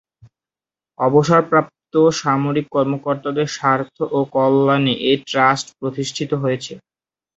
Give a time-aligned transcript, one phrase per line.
[0.99, 6.77] অবসরপ্রাপ্ত সামরিক কর্মকর্তাদের স্বার্থ ও কল্যাণে এ ট্রাস্ট প্রতিষ্ঠিত হয়েছিল।